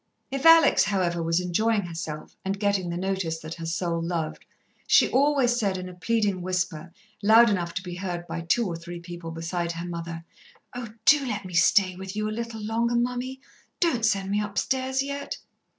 [0.31, 4.43] If Alex, however, was enjoying herself, and getting the notice that her soul loved,
[4.87, 8.75] she always said in a pleading whisper, loud enough to be heard by two or
[8.75, 10.25] three people besides her mother:
[10.73, 13.41] "Oh, do let me stay with you a little longer, mummy.
[13.79, 15.37] Don't send me upstairs yet!"